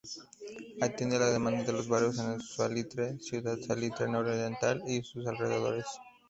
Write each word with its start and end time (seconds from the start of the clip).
Atiende 0.81 1.19
la 1.19 1.29
demanda 1.29 1.61
de 1.63 1.73
los 1.73 1.87
barrios 1.87 2.17
El 2.17 2.41
Salitre, 2.41 3.19
Ciudad 3.19 3.55
Salitre 3.59 4.09
Nororiental 4.09 4.81
y 4.87 5.03
sus 5.03 5.27
alrededores. 5.27 5.85